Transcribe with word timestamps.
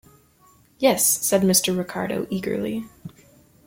"Yes," 0.79 1.05
said 1.07 1.43
Mr. 1.43 1.77
Ricardo 1.77 2.25
eagerly. 2.31 2.85